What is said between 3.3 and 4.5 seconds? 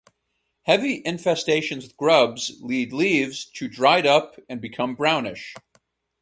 to dried up